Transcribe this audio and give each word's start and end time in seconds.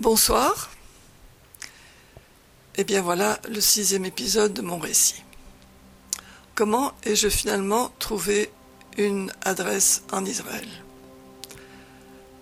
Bonsoir. 0.00 0.70
Et 2.76 2.84
bien 2.84 3.02
voilà 3.02 3.38
le 3.50 3.60
sixième 3.60 4.06
épisode 4.06 4.54
de 4.54 4.62
mon 4.62 4.78
récit. 4.78 5.22
Comment 6.54 6.92
ai-je 7.04 7.28
finalement 7.28 7.92
trouvé 7.98 8.50
une 8.96 9.30
adresse 9.42 10.02
en 10.10 10.24
Israël? 10.24 10.66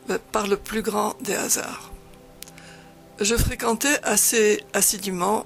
Ben, 0.07 0.21
Par 0.31 0.47
le 0.47 0.57
plus 0.57 0.83
grand 0.83 1.17
des 1.21 1.35
hasards. 1.35 1.91
Je 3.19 3.35
fréquentais 3.37 3.99
assez 4.05 4.63
assidûment 4.73 5.45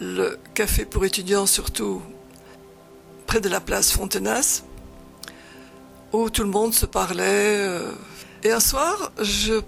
le 0.00 0.36
café 0.54 0.84
pour 0.84 1.04
étudiants, 1.04 1.46
surtout 1.46 2.02
près 3.28 3.40
de 3.40 3.48
la 3.48 3.60
place 3.60 3.92
Fontenas, 3.92 4.64
où 6.12 6.28
tout 6.28 6.42
le 6.42 6.50
monde 6.50 6.74
se 6.74 6.86
parlait. 6.86 7.56
euh, 7.60 7.92
Et 8.42 8.50
un 8.50 8.58
soir, 8.58 9.12
je 9.20 9.60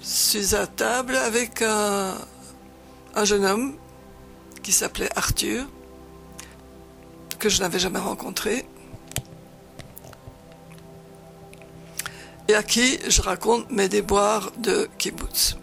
suis 0.00 0.54
à 0.54 0.66
table 0.66 1.16
avec 1.16 1.62
un, 1.62 2.14
un 3.14 3.24
jeune 3.24 3.44
homme 3.44 3.76
qui 4.62 4.72
s'appelait 4.72 5.10
Arthur, 5.16 5.66
que 7.38 7.48
je 7.48 7.60
n'avais 7.60 7.78
jamais 7.78 7.98
rencontré, 7.98 8.66
et 12.48 12.54
à 12.54 12.62
qui 12.62 12.98
je 13.08 13.22
raconte 13.22 13.70
mes 13.70 13.88
déboires 13.88 14.50
de 14.58 14.88
kibbutz. 14.98 15.56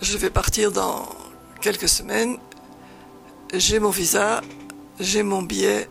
Je 0.00 0.16
vais 0.16 0.30
partir 0.30 0.72
dans 0.72 1.08
quelques 1.60 1.88
semaines. 1.88 2.38
J'ai 3.52 3.80
mon 3.80 3.90
visa, 3.90 4.40
j'ai 4.98 5.22
mon 5.22 5.42
billet 5.42 5.88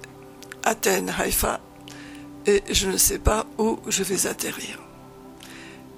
Athènes, 0.64 1.14
Haïfa, 1.18 1.60
et 2.46 2.64
je 2.72 2.88
ne 2.88 2.98
sais 2.98 3.20
pas 3.20 3.46
où 3.58 3.80
je 3.88 4.04
vais 4.04 4.28
atterrir. 4.28 4.80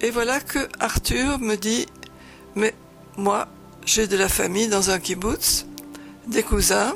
Et 0.03 0.09
voilà 0.09 0.39
que 0.39 0.67
Arthur 0.79 1.37
me 1.37 1.55
dit, 1.55 1.85
mais 2.55 2.73
moi, 3.17 3.47
j'ai 3.85 4.07
de 4.07 4.17
la 4.17 4.29
famille 4.29 4.67
dans 4.67 4.89
un 4.89 4.97
kibbutz, 4.97 5.67
des 6.25 6.41
cousins, 6.41 6.95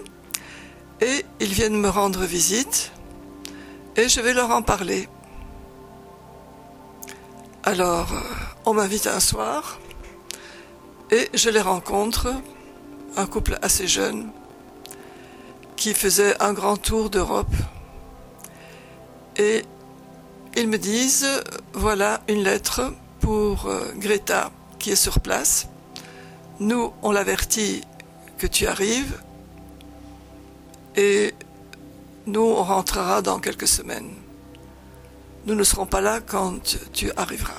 et 1.02 1.24
ils 1.40 1.54
viennent 1.54 1.80
me 1.80 1.90
rendre 1.90 2.24
visite, 2.24 2.92
et 3.96 4.10
je 4.10 4.22
vais 4.22 4.34
leur 4.34 4.50
en 4.50 4.64
parler. 4.64 5.08
Alors, 7.64 8.12
euh, 8.12 8.20
on 8.66 8.74
m'invite 8.74 9.06
un 9.06 9.20
soir, 9.20 9.80
et 11.12 11.30
je 11.36 11.52
les 11.52 11.62
rencontre, 11.62 12.34
un 13.18 13.28
couple 13.28 13.60
assez 13.62 13.88
jeune, 13.88 14.32
qui 15.76 15.94
faisait 15.94 16.42
un 16.42 16.54
grand 16.54 16.78
tour 16.78 17.12
d'Europe, 17.12 17.54
et 19.38 19.62
ils 20.56 20.68
me 20.68 20.78
disent, 20.78 21.28
voilà 21.74 22.22
une 22.28 22.44
lettre 22.44 22.94
pour 23.20 23.68
euh, 23.68 23.92
Greta 23.98 24.52
qui 24.80 24.92
est 24.92 24.96
sur 24.96 25.20
place. 25.20 25.68
Nous, 26.60 26.94
on 27.02 27.12
l'avertit 27.12 27.82
que 28.38 28.48
tu 28.48 28.68
arrives 28.68 29.22
et 30.96 31.34
nous, 32.26 32.42
on 32.42 32.64
rentrera 32.64 33.22
dans 33.22 33.40
quelques 33.40 33.68
semaines. 33.68 34.12
Nous 35.46 35.56
ne 35.56 35.64
serons 35.64 35.86
pas 35.86 36.02
là 36.02 36.22
quand 36.22 36.78
tu 36.94 37.12
arriveras. 37.18 37.54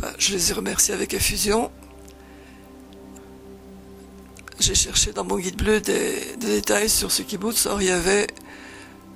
Ben, 0.00 0.12
je 0.18 0.32
les 0.32 0.50
ai 0.50 0.54
remerciés 0.54 0.94
avec 0.94 1.14
effusion. 1.14 1.70
J'ai 4.60 4.74
cherché 4.74 5.12
dans 5.12 5.24
mon 5.24 5.38
guide 5.38 5.56
bleu 5.56 5.80
des, 5.80 6.36
détails 6.38 6.90
sur 6.90 7.10
ce 7.12 7.22
kibbutz. 7.22 7.66
Or, 7.66 7.80
il 7.80 7.88
y 7.88 7.90
avait 7.90 8.26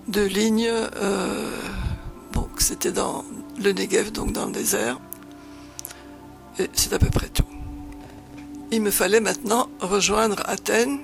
deux 0.08 0.26
lignes. 0.26 0.68
Euh, 0.68 1.50
c'était 2.62 2.92
dans 2.92 3.24
le 3.60 3.72
Negev, 3.72 4.12
donc 4.12 4.32
dans 4.32 4.46
le 4.46 4.52
désert. 4.52 4.98
Et 6.58 6.70
c'est 6.72 6.92
à 6.92 6.98
peu 6.98 7.10
près 7.10 7.28
tout. 7.28 7.44
Il 8.70 8.80
me 8.80 8.90
fallait 8.90 9.20
maintenant 9.20 9.68
rejoindre 9.80 10.42
Athènes. 10.46 11.00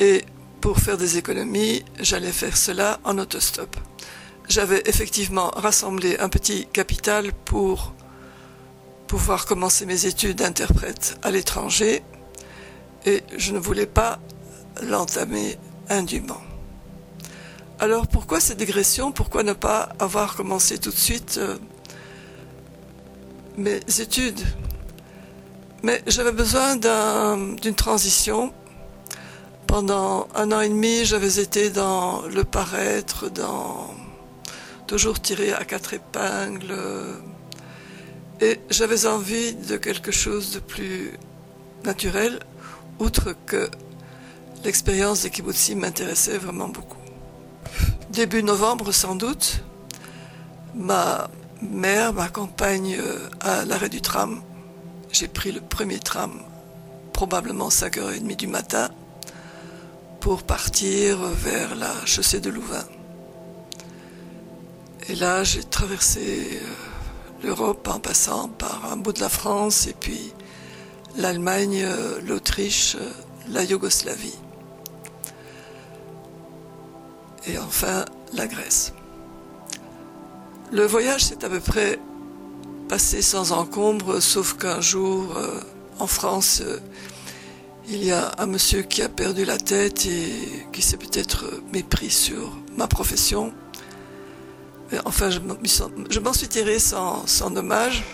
Et 0.00 0.24
pour 0.60 0.78
faire 0.78 0.96
des 0.96 1.18
économies, 1.18 1.84
j'allais 2.00 2.32
faire 2.32 2.56
cela 2.56 2.98
en 3.04 3.18
autostop. 3.18 3.76
J'avais 4.48 4.82
effectivement 4.86 5.50
rassemblé 5.50 6.16
un 6.18 6.28
petit 6.28 6.66
capital 6.72 7.32
pour 7.44 7.94
pouvoir 9.06 9.46
commencer 9.46 9.86
mes 9.86 10.06
études 10.06 10.38
d'interprète 10.38 11.18
à 11.22 11.30
l'étranger. 11.30 12.02
Et 13.06 13.22
je 13.36 13.52
ne 13.52 13.58
voulais 13.58 13.86
pas 13.86 14.18
l'entamer 14.82 15.58
indûment. 15.88 16.40
Alors 17.80 18.06
pourquoi 18.06 18.40
cette 18.40 18.58
digression? 18.58 19.12
Pourquoi 19.12 19.42
ne 19.42 19.52
pas 19.52 19.90
avoir 19.98 20.36
commencé 20.36 20.78
tout 20.78 20.90
de 20.90 20.96
suite 20.96 21.38
euh, 21.38 21.56
mes 23.56 23.80
études? 24.00 24.40
Mais 25.82 26.02
j'avais 26.06 26.32
besoin 26.32 26.76
d'un- 26.76 27.54
d'une 27.54 27.74
transition. 27.74 28.52
Pendant 29.66 30.28
un 30.34 30.52
an 30.52 30.60
et 30.60 30.68
demi, 30.68 31.04
j'avais 31.04 31.40
été 31.40 31.68
dans 31.68 32.22
le 32.22 32.44
paraître, 32.44 33.28
dans 33.28 33.92
toujours 34.86 35.20
tiré 35.20 35.52
à 35.52 35.64
quatre 35.64 35.94
épingles. 35.94 36.74
Et 38.40 38.60
j'avais 38.70 39.06
envie 39.06 39.54
de 39.54 39.76
quelque 39.76 40.12
chose 40.12 40.52
de 40.52 40.60
plus 40.60 41.12
naturel, 41.84 42.40
outre 42.98 43.34
que 43.46 43.68
l'expérience 44.64 45.22
des 45.22 45.30
kibbutzim 45.30 45.76
m'intéressait 45.80 46.38
vraiment 46.38 46.68
beaucoup 46.68 47.03
début 48.10 48.42
novembre 48.42 48.92
sans 48.92 49.14
doute, 49.14 49.62
ma 50.74 51.28
mère 51.62 52.12
m'accompagne 52.12 52.96
euh, 52.98 53.28
à 53.40 53.64
l'arrêt 53.64 53.88
du 53.88 54.00
tram. 54.00 54.42
J'ai 55.12 55.28
pris 55.28 55.52
le 55.52 55.60
premier 55.60 55.98
tram, 55.98 56.40
probablement 57.12 57.68
5h30 57.68 58.36
du 58.36 58.46
matin, 58.46 58.90
pour 60.20 60.42
partir 60.42 61.18
vers 61.18 61.74
la 61.74 61.92
chaussée 62.06 62.40
de 62.40 62.50
Louvain. 62.50 62.84
Et 65.08 65.14
là, 65.14 65.44
j'ai 65.44 65.62
traversé 65.62 66.60
euh, 66.62 67.46
l'Europe 67.46 67.86
en 67.88 68.00
passant 68.00 68.48
par 68.48 68.90
un 68.90 68.96
bout 68.96 69.12
de 69.12 69.20
la 69.20 69.28
France 69.28 69.86
et 69.86 69.94
puis 69.98 70.32
l'Allemagne, 71.16 71.82
euh, 71.84 72.20
l'Autriche, 72.22 72.96
la 73.48 73.62
Yougoslavie 73.62 74.38
et 77.46 77.58
enfin 77.58 78.04
la 78.32 78.46
Grèce. 78.46 78.92
Le 80.72 80.86
voyage 80.86 81.24
s'est 81.24 81.44
à 81.44 81.48
peu 81.48 81.60
près 81.60 81.98
passé 82.88 83.22
sans 83.22 83.52
encombre, 83.52 84.20
sauf 84.20 84.54
qu'un 84.54 84.80
jour, 84.80 85.36
euh, 85.36 85.60
en 85.98 86.06
France, 86.06 86.62
euh, 86.64 86.78
il 87.88 88.02
y 88.04 88.10
a 88.12 88.32
un 88.38 88.46
monsieur 88.46 88.82
qui 88.82 89.02
a 89.02 89.08
perdu 89.08 89.44
la 89.44 89.58
tête 89.58 90.06
et 90.06 90.32
qui 90.72 90.82
s'est 90.82 90.96
peut-être 90.96 91.44
mépris 91.72 92.10
sur 92.10 92.56
ma 92.76 92.86
profession. 92.88 93.52
Enfin, 95.04 95.28
je 95.30 95.40
m'en- 96.20 96.32
suis 96.32 96.48
tiré 96.48 96.78
sans, 96.78 97.26
sans 97.26 97.50
dommage. 97.50 98.04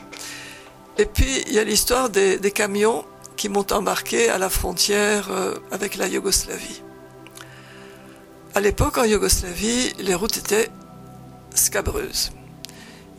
Et 0.99 1.05
puis, 1.05 1.43
il 1.47 1.53
y 1.53 1.59
a 1.59 1.65
l'histoire 1.65 2.09
des, 2.11 2.39
des 2.39 2.51
camions 2.51 3.05
qui 3.37 3.49
m'ont 3.49 3.67
embarqué 3.71 4.29
à 4.29 4.39
la 4.39 4.49
frontière 4.49 5.29
euh, 5.31 5.55
avec 5.71 5.97
la 5.97 6.09
Yougoslavie. 6.09 6.83
À 8.53 8.61
l'époque, 8.61 8.99
en 8.99 9.05
Yougoslavie, 9.05 9.93
les 10.00 10.15
routes 10.16 10.37
étaient 10.37 10.71
scabreuses. 11.55 12.33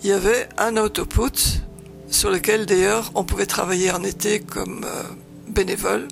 Il 0.03 0.09
y 0.09 0.12
avait 0.12 0.50
un 0.58 0.75
autoput 0.75 1.62
sur 2.09 2.30
lequel 2.30 2.66
d'ailleurs 2.66 3.12
on 3.16 3.24
pouvait 3.24 3.46
travailler 3.46 3.92
en 3.92 4.03
été 4.03 4.42
comme 4.42 4.84
euh, 4.84 5.03
bénévole. 5.47 6.09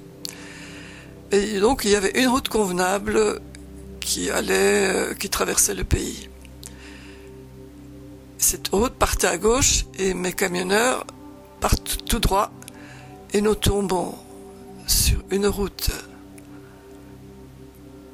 Et 1.31 1.59
donc 1.59 1.83
il 1.83 1.91
y 1.91 1.95
avait 1.97 2.17
une 2.17 2.29
route 2.29 2.47
convenable 2.47 3.41
qui 3.99 4.31
allait, 4.31 4.87
euh, 4.87 5.13
qui 5.13 5.29
traversait 5.29 5.75
le 5.75 5.83
pays. 5.83 6.29
Cette 8.37 8.69
route 8.69 8.93
partait 8.93 9.27
à 9.27 9.37
gauche 9.37 9.85
et 9.97 10.13
mes 10.13 10.31
camionneurs 10.31 11.05
partent 11.59 12.05
tout 12.05 12.19
droit 12.19 12.51
et 13.33 13.41
nous 13.41 13.55
tombons 13.55 14.15
sur 14.87 15.21
une 15.29 15.47
route 15.47 15.91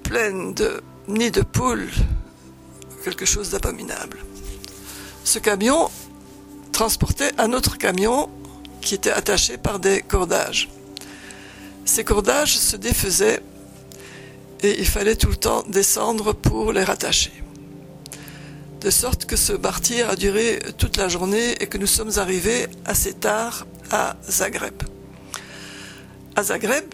pleine 0.01 0.55
de 0.55 0.81
nids 1.07 1.31
de 1.31 1.41
poules, 1.41 1.89
quelque 3.03 3.25
chose 3.25 3.51
d'abominable. 3.51 4.19
Ce 5.23 5.39
camion 5.39 5.89
transportait 6.71 7.31
un 7.37 7.53
autre 7.53 7.77
camion 7.77 8.29
qui 8.81 8.95
était 8.95 9.11
attaché 9.11 9.57
par 9.57 9.79
des 9.79 10.01
cordages. 10.01 10.69
Ces 11.85 12.03
cordages 12.03 12.57
se 12.57 12.75
défaisaient 12.75 13.41
et 14.61 14.79
il 14.79 14.87
fallait 14.87 15.15
tout 15.15 15.29
le 15.29 15.35
temps 15.35 15.63
descendre 15.67 16.33
pour 16.33 16.73
les 16.73 16.83
rattacher. 16.83 17.31
De 18.81 18.89
sorte 18.89 19.25
que 19.25 19.35
ce 19.35 19.53
martyr 19.53 20.09
a 20.09 20.15
duré 20.15 20.59
toute 20.77 20.97
la 20.97 21.07
journée 21.07 21.55
et 21.59 21.67
que 21.67 21.77
nous 21.77 21.87
sommes 21.87 22.11
arrivés 22.17 22.67
assez 22.85 23.13
tard 23.13 23.65
à 23.91 24.15
Zagreb. 24.29 24.83
À 26.35 26.43
Zagreb, 26.43 26.85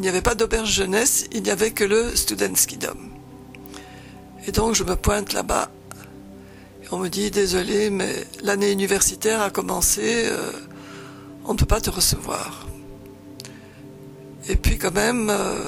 il 0.00 0.04
n'y 0.04 0.08
avait 0.08 0.22
pas 0.22 0.34
d'auberge 0.34 0.72
jeunesse, 0.72 1.26
il 1.30 1.42
n'y 1.42 1.50
avait 1.50 1.72
que 1.72 1.84
le 1.84 2.16
Studenski 2.16 2.78
Dom. 2.78 3.10
Et 4.46 4.50
donc 4.50 4.74
je 4.74 4.82
me 4.82 4.96
pointe 4.96 5.34
là-bas. 5.34 5.70
on 6.90 6.96
me 6.96 7.08
dit 7.08 7.30
désolé, 7.30 7.90
mais 7.90 8.26
l'année 8.42 8.72
universitaire 8.72 9.42
a 9.42 9.50
commencé, 9.50 10.24
euh, 10.24 10.52
on 11.44 11.52
ne 11.52 11.58
peut 11.58 11.66
pas 11.66 11.82
te 11.82 11.90
recevoir. 11.90 12.66
Et 14.48 14.56
puis 14.56 14.78
quand 14.78 14.94
même, 14.94 15.28
euh, 15.28 15.58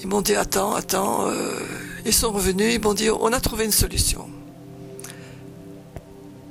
ils 0.00 0.08
m'ont 0.08 0.20
dit 0.20 0.34
attends, 0.34 0.74
attends, 0.74 1.28
euh, 1.28 1.60
ils 2.04 2.12
sont 2.12 2.32
revenus, 2.32 2.74
ils 2.74 2.80
m'ont 2.80 2.94
dit 2.94 3.10
on 3.10 3.32
a 3.32 3.38
trouvé 3.38 3.64
une 3.64 3.70
solution. 3.70 4.28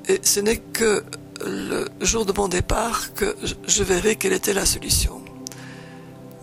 Et 0.08 0.22
ce 0.24 0.40
n'est 0.40 0.60
que 0.60 1.04
le 1.46 1.90
jour 2.00 2.26
de 2.26 2.32
mon 2.32 2.48
départ 2.48 3.14
que 3.16 3.36
je 3.68 3.84
verrai 3.84 4.16
quelle 4.16 4.32
était 4.32 4.54
la 4.54 4.66
solution. 4.66 5.23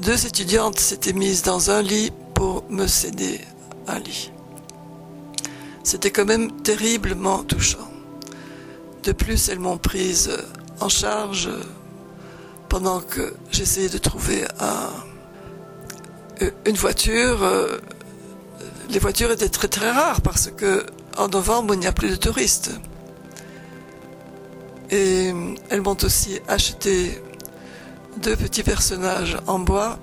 Deux 0.00 0.26
étudiantes 0.26 0.78
s'étaient 0.78 1.12
mises 1.12 1.42
dans 1.42 1.70
un 1.70 1.82
lit 1.82 2.10
pour 2.34 2.64
me 2.70 2.86
céder 2.86 3.38
un 3.86 3.98
lit. 3.98 4.32
C'était 5.84 6.10
quand 6.10 6.24
même 6.24 6.62
terriblement 6.62 7.44
touchant. 7.44 7.86
De 9.02 9.12
plus, 9.12 9.50
elles 9.50 9.58
m'ont 9.58 9.76
prise 9.76 10.30
en 10.80 10.88
charge 10.88 11.50
pendant 12.70 13.00
que 13.00 13.34
j'essayais 13.50 13.90
de 13.90 13.98
trouver 13.98 14.46
une 16.64 16.76
voiture. 16.76 17.46
Les 18.88 18.98
voitures 18.98 19.30
étaient 19.30 19.50
très 19.50 19.68
très 19.68 19.90
rares 19.90 20.22
parce 20.22 20.50
que 20.50 20.86
en 21.18 21.28
novembre, 21.28 21.74
il 21.74 21.80
n'y 21.80 21.86
a 21.86 21.92
plus 21.92 22.08
de 22.08 22.16
touristes. 22.16 22.70
Et 24.90 25.34
elles 25.68 25.82
m'ont 25.82 25.98
aussi 26.02 26.40
acheté 26.48 27.20
deux 28.18 28.36
petits 28.36 28.62
personnages 28.62 29.38
en 29.46 29.58
bois 29.58 29.98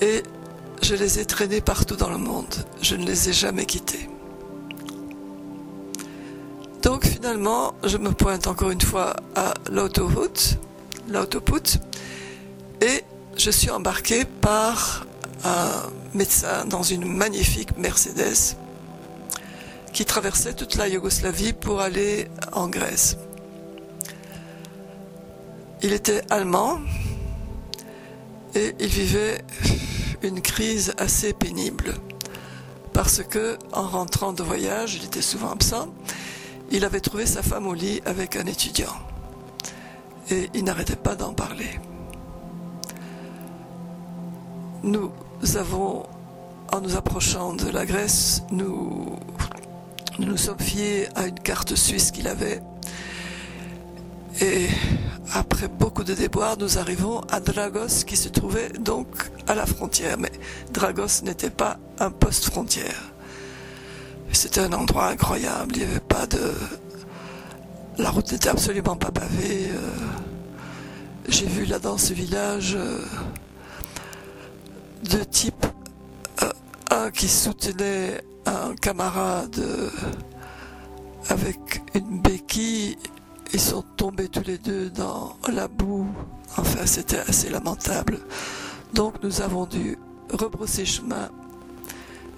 et 0.00 0.22
je 0.82 0.94
les 0.94 1.18
ai 1.18 1.24
traînés 1.24 1.60
partout 1.60 1.96
dans 1.96 2.10
le 2.10 2.18
monde. 2.18 2.54
Je 2.80 2.96
ne 2.96 3.04
les 3.04 3.28
ai 3.28 3.32
jamais 3.32 3.66
quittés. 3.66 4.08
Donc 6.82 7.04
finalement, 7.04 7.74
je 7.84 7.96
me 7.98 8.12
pointe 8.12 8.46
encore 8.46 8.70
une 8.70 8.80
fois 8.80 9.16
à 9.34 9.54
l'autoroute, 9.70 10.56
l'autoput, 11.08 11.78
et 12.80 13.02
je 13.36 13.50
suis 13.50 13.70
embarqué 13.70 14.24
par 14.24 15.04
un 15.44 15.90
médecin 16.14 16.64
dans 16.66 16.82
une 16.82 17.04
magnifique 17.04 17.76
Mercedes 17.76 18.56
qui 19.92 20.04
traversait 20.04 20.54
toute 20.54 20.76
la 20.76 20.88
Yougoslavie 20.88 21.52
pour 21.52 21.80
aller 21.80 22.28
en 22.52 22.68
Grèce. 22.68 23.16
Il 25.82 25.92
était 25.92 26.22
allemand 26.30 26.80
et 28.54 28.74
il 28.80 28.88
vivait 28.88 29.44
une 30.22 30.40
crise 30.40 30.92
assez 30.98 31.32
pénible 31.32 31.94
parce 32.92 33.22
que 33.22 33.56
en 33.72 33.86
rentrant 33.86 34.32
de 34.32 34.42
voyage, 34.42 34.96
il 34.96 35.04
était 35.04 35.22
souvent 35.22 35.50
absent, 35.50 35.88
il 36.72 36.84
avait 36.84 37.00
trouvé 37.00 37.26
sa 37.26 37.42
femme 37.42 37.68
au 37.68 37.74
lit 37.74 38.00
avec 38.04 38.34
un 38.34 38.46
étudiant 38.46 38.96
et 40.30 40.50
il 40.52 40.64
n'arrêtait 40.64 40.96
pas 40.96 41.14
d'en 41.14 41.32
parler. 41.32 41.78
Nous 44.82 45.12
avons, 45.56 46.06
en 46.72 46.80
nous 46.80 46.96
approchant 46.96 47.54
de 47.54 47.68
la 47.70 47.86
Grèce, 47.86 48.42
nous 48.50 49.16
nous 50.18 50.36
sommes 50.36 50.58
fiés 50.58 51.06
à 51.14 51.28
une 51.28 51.38
carte 51.38 51.76
suisse 51.76 52.10
qu'il 52.10 52.26
avait. 52.26 52.60
Et 54.40 54.66
après 55.34 55.68
beaucoup 55.68 56.04
de 56.04 56.14
déboires, 56.14 56.56
nous 56.58 56.78
arrivons 56.78 57.20
à 57.30 57.40
Dragos 57.40 58.04
qui 58.06 58.16
se 58.16 58.28
trouvait 58.28 58.70
donc 58.70 59.08
à 59.46 59.54
la 59.54 59.66
frontière. 59.66 60.16
Mais 60.18 60.32
Dragos 60.72 61.22
n'était 61.22 61.50
pas 61.50 61.78
un 61.98 62.10
poste 62.10 62.46
frontière. 62.46 63.12
C'était 64.32 64.60
un 64.60 64.72
endroit 64.72 65.08
incroyable. 65.08 65.72
Il 65.76 65.78
n'y 65.78 65.90
avait 65.90 66.00
pas 66.00 66.26
de. 66.26 66.52
La 67.98 68.10
route 68.10 68.30
n'était 68.32 68.48
absolument 68.48 68.96
pas 68.96 69.10
pavée. 69.10 69.68
Euh, 69.70 69.90
j'ai 71.28 71.46
vu 71.46 71.64
là 71.64 71.78
dans 71.78 71.98
ce 71.98 72.14
village 72.14 72.74
euh, 72.76 73.04
deux 75.10 75.24
types. 75.26 75.66
Euh, 76.42 76.50
un 76.90 77.10
qui 77.10 77.28
soutenait 77.28 78.22
un 78.46 78.74
camarade 78.76 79.60
avec 81.28 81.82
une 81.94 82.20
béquille. 82.22 82.96
Ils 83.52 83.60
sont 83.60 83.82
tombés 83.96 84.28
tous 84.28 84.44
les 84.44 84.58
deux 84.58 84.90
dans 84.90 85.36
la 85.50 85.68
boue. 85.68 86.06
Enfin, 86.56 86.84
c'était 86.84 87.18
assez 87.18 87.48
lamentable. 87.48 88.18
Donc 88.92 89.22
nous 89.22 89.40
avons 89.40 89.66
dû 89.66 89.98
rebrousser 90.30 90.84
chemin. 90.84 91.30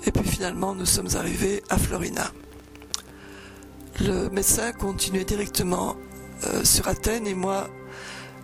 Et 0.06 0.12
puis 0.12 0.28
finalement, 0.28 0.74
nous 0.74 0.86
sommes 0.86 1.08
arrivés 1.16 1.62
à 1.68 1.78
Florina. 1.78 2.30
Le 4.00 4.30
médecin 4.30 4.72
continuait 4.72 5.24
directement 5.24 5.96
euh, 6.46 6.64
sur 6.64 6.88
Athènes 6.88 7.26
et 7.26 7.34
moi, 7.34 7.68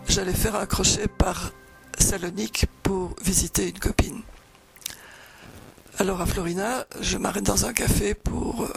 j'allais 0.08 0.34
faire 0.34 0.56
un 0.56 0.66
crochet 0.66 1.08
par 1.08 1.52
Salonique 1.98 2.66
pour 2.82 3.14
visiter 3.24 3.68
une 3.68 3.78
copine. 3.78 4.22
Alors 5.98 6.20
à 6.20 6.26
Florina, 6.26 6.84
je 7.00 7.16
m'arrête 7.16 7.44
dans 7.44 7.64
un 7.64 7.72
café 7.72 8.12
pour 8.12 8.64
euh, 8.64 8.72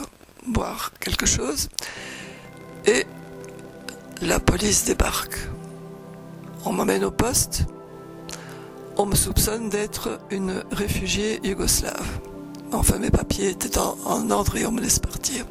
boire 0.48 0.94
quelque 1.02 1.26
chose 1.26 1.68
et 2.86 3.06
la 4.22 4.40
police 4.40 4.86
débarque. 4.86 5.38
On 6.66 6.74
m'emmène 6.74 7.04
au 7.04 7.12
poste. 7.12 7.66
On 8.98 9.06
me 9.06 9.16
soupçonne 9.16 9.70
d'être 9.70 10.20
une 10.30 10.64
réfugiée 10.72 11.40
yougoslave. 11.44 12.20
Enfin, 12.72 12.98
mes 12.98 13.10
papiers 13.10 13.50
étaient 13.50 13.78
en, 13.78 14.30
ordre 14.30 14.58
et 14.58 14.66
on 14.66 14.72
me 14.72 14.82
laisse 14.82 15.00
partir. 15.00 15.46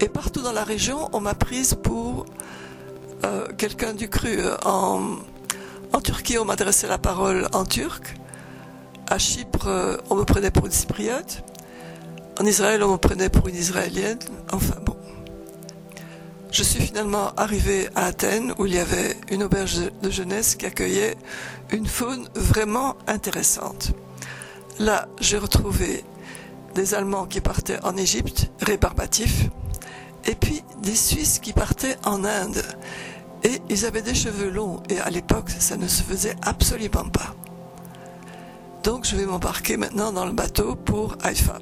Et 0.00 0.08
partout 0.08 0.40
dans 0.40 0.52
la 0.52 0.64
région, 0.64 1.08
on 1.12 1.20
m'a 1.20 1.34
prise 1.34 1.74
pour 1.74 2.24
euh, 3.24 3.46
quelqu'un 3.58 3.92
du 3.92 4.08
cru. 4.08 4.38
En, 4.64 5.16
en 5.92 6.00
Turquie, 6.00 6.38
on 6.38 6.46
m'adressait 6.46 6.88
la 6.88 6.98
parole 6.98 7.48
en 7.52 7.64
turc. 7.64 8.16
À 9.08 9.18
Chypre, 9.18 10.00
on 10.08 10.14
me 10.14 10.24
prenait 10.24 10.50
pour 10.50 10.66
une 10.66 10.72
cypriote. 10.72 11.42
En 12.40 12.46
Israël, 12.46 12.82
on 12.82 12.92
me 12.92 12.96
prenait 12.96 13.28
pour 13.28 13.48
une 13.48 13.56
israélienne. 13.56 14.18
Enfin 14.52 14.76
bon. 14.84 14.96
Je 16.52 16.64
suis 16.64 16.80
finalement 16.80 17.32
arrivé 17.36 17.88
à 17.94 18.06
Athènes 18.06 18.54
où 18.58 18.66
il 18.66 18.74
y 18.74 18.78
avait 18.78 19.16
une 19.30 19.44
auberge 19.44 19.90
de 20.02 20.10
jeunesse 20.10 20.56
qui 20.56 20.66
accueillait 20.66 21.16
une 21.70 21.86
faune 21.86 22.28
vraiment 22.34 22.96
intéressante. 23.06 23.92
Là, 24.80 25.06
j'ai 25.20 25.38
retrouvé 25.38 26.04
des 26.74 26.94
Allemands 26.94 27.26
qui 27.26 27.40
partaient 27.40 27.78
en 27.84 27.96
Égypte, 27.96 28.50
rébarbatifs, 28.60 29.48
et 30.24 30.34
puis 30.34 30.64
des 30.82 30.96
Suisses 30.96 31.38
qui 31.38 31.52
partaient 31.52 31.96
en 32.04 32.24
Inde. 32.24 32.62
Et 33.44 33.60
ils 33.68 33.86
avaient 33.86 34.02
des 34.02 34.14
cheveux 34.14 34.50
longs, 34.50 34.82
et 34.88 34.98
à 34.98 35.08
l'époque, 35.08 35.50
ça 35.50 35.76
ne 35.76 35.86
se 35.86 36.02
faisait 36.02 36.34
absolument 36.42 37.08
pas. 37.08 37.36
Donc 38.82 39.06
je 39.06 39.14
vais 39.14 39.24
m'embarquer 39.24 39.76
maintenant 39.76 40.12
dans 40.12 40.26
le 40.26 40.32
bateau 40.32 40.74
pour 40.74 41.16
Haïfa. 41.22 41.58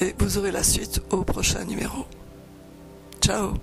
Et 0.00 0.14
vous 0.18 0.36
aurez 0.36 0.52
la 0.52 0.62
suite 0.62 1.00
au 1.10 1.24
prochain 1.24 1.64
numéro. 1.64 2.04
So. 3.24 3.58